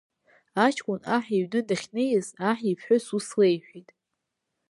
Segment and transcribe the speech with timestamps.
[0.65, 3.89] Аҷкәын аҳ иҩны дахьнеиз, аҳ иԥҳәыс ус леиҳәеит…